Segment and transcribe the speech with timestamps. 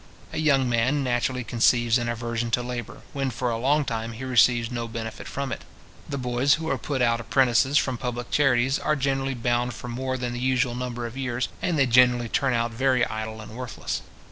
[0.33, 4.23] A young man naturally conceives an aversion to labour, when for a long time he
[4.23, 5.61] receives no benefit from it.
[6.09, 10.17] The boys who are put out apprentices from public charities are generally bound for more
[10.17, 14.01] than the usual number of years, and they generally turn out very idle and worthless.